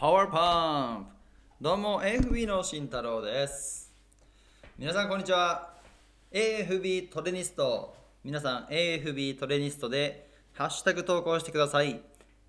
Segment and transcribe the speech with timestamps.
[0.00, 1.10] パワーパンプ
[1.60, 3.90] どうも AFB の慎太郎です。
[4.78, 5.74] 皆さんこんにちは。
[6.30, 7.96] AFB トレニスト。
[8.22, 12.00] 皆さん AFB トレニストでハッシュタグ投稿してください。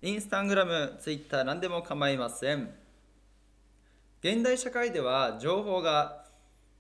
[0.04, 2.70] インスタグラム、ツイッター何でも構いません。
[4.22, 6.26] 現代社会では情報が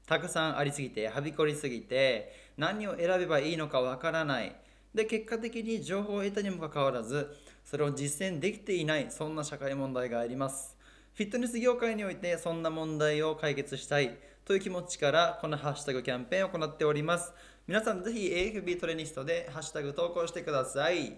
[0.06, 4.56] たくさんありすぎてはびこりすぎて何を選べばいいのかわからない。
[4.94, 7.36] で結果的に情報を得たにもかかわらず
[7.70, 10.76] それを実践できていないそんな社会問題があります。
[11.14, 17.32] フィットネス業界においてそんな問題を解決したいという気持ちからこのハッシュタグキャンペーンを行っております。
[17.68, 21.16] 皆さんぜひ AFB トレニストでハッシュタグ投稿してください。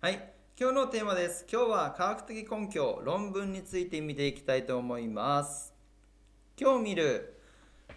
[0.00, 0.32] はい。
[0.58, 1.46] 今日のテーマです。
[1.48, 5.72] 今日は科学的根拠論文について見ていきたいと思います。
[6.60, 7.40] 今日見る、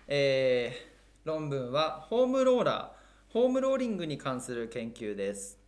[0.08, 5.61] えー、論文はホームローラーホームローリングに関する研究です。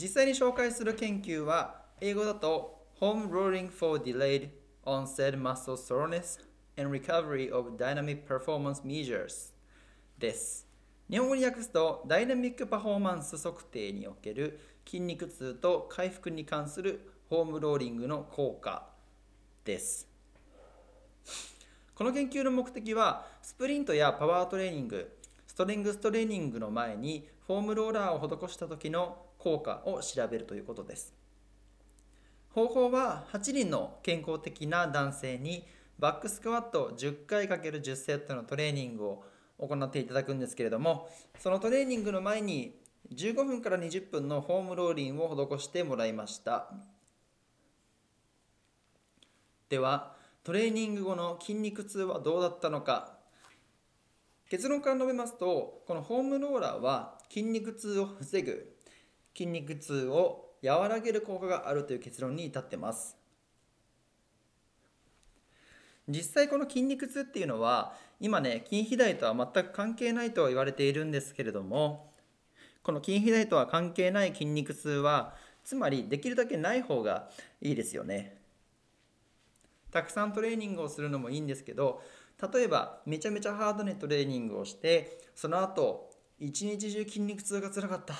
[0.00, 4.50] 実際に紹介する研究は英語だと Home Rolling for Delayed
[4.86, 6.38] Onset Muscle Soreness
[6.78, 9.52] and Recovery of Dynamic Performance Measures
[10.16, 10.68] です。
[11.10, 18.86] 日本語に訳すとダイナミックパフォーマンス測定における筋肉痛と回復に関するホームローリングの効果
[19.64, 20.06] です。
[21.96, 25.17] この研究の目的はスプリントやパワートレーニング
[25.58, 31.12] トレングストレーニングの前にフォームローラーを施した時の効果を調べるということです。
[32.50, 35.66] 方法は8人の健康的な男性に
[35.98, 39.24] バックスクワット10回 ×10 セットのトレーニングを
[39.58, 41.08] 行っていただくんですけれども
[41.40, 42.76] そのトレーニングの前に
[43.12, 46.70] 15分から20分のホームローリングを施してもらいました。
[49.68, 50.14] では
[50.44, 53.17] トレーニング後の筋肉痛はどうだったのか
[54.48, 58.74] 結論から述べますとこのホームローラーは筋肉痛を防ぐ
[59.36, 63.16] 筋肉痛を和らげる効果があるという結論に至ってます。
[66.08, 72.14] 実際この筋肉痛っていうのは今ね筋肥大とは全く関係ないと言われているんですけれども
[72.82, 77.28] この筋肥大とは関係ない筋肉痛はつまりできるだけない方が
[77.60, 78.38] いいですよね。
[79.90, 82.02] たくさんトレーニングをするのもいいんですけど
[82.40, 88.14] 例えばめちゃめちゃハードネトレーニングをしてその後一日中筋肉痛がつらかった。
[88.14, 88.16] っ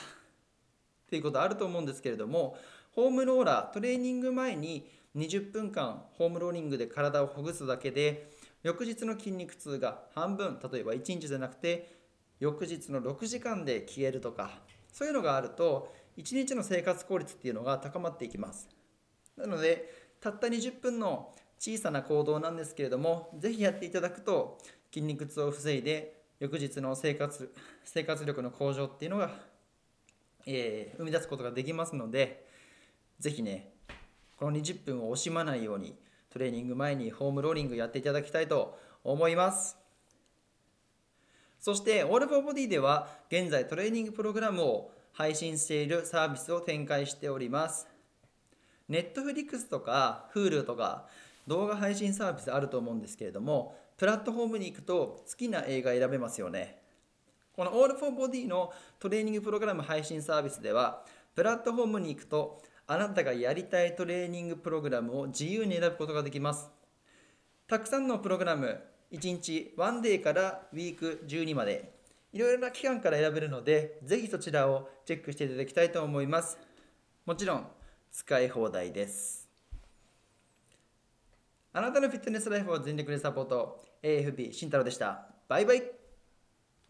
[1.09, 2.57] ていうことあると思うんですけれども
[2.93, 4.87] ホームローラートレーニング前に
[5.17, 8.31] 20分間ホームローリングで体をほぐすだけで
[8.63, 11.97] 翌日の筋肉痛が半分例えば1日じゃなくて
[12.41, 14.51] 翌日の6時間で消えるとか
[14.93, 18.69] そういうのがあると1日の生活効率っていうのが高まっていきます。
[19.37, 24.59] なのでたった20分の小さな行動なんですけれども是非やっていただくと
[24.93, 27.53] 筋肉痛を防いで翌日の生活
[27.85, 29.31] 生活力の向上っていうのが
[30.51, 32.47] えー、生み出すことができますので
[33.21, 33.69] 是非ね
[34.39, 35.95] この20分を惜しまないように
[36.31, 39.77] トレーニング前にホームローリングやっていただきたいと思います。
[41.59, 47.89] そして All for Body では現在トレーニングプログラムを配信しているサービスを展開しております。
[48.89, 51.09] Netflix とか Hulu とか
[51.49, 56.79] 動画配信サービスあると思うんですけれどもプラットフォームに行くと好きな映画選べますよね。
[57.57, 61.05] この All for Body のトレーニングプログラム配信サービスでは
[61.35, 66.71] プラットフォームに行くとあなたがやりたいトレーニングプログラムを自由に選ぶことができます。
[67.67, 68.81] たくさんのプログラム
[69.11, 71.93] 1日1デーからウィーク12まで
[72.33, 76.59] いろいろな期間から選べるのでぜひそちらをチェックしていただきたいと思います。
[77.27, 77.67] もちろん
[78.13, 79.48] 使い放題です。
[81.79, 83.81] あなたのフィットネスライフを全力でサポート。
[84.03, 85.29] AFB 慎太郎でした。
[85.47, 85.98] バイバイ。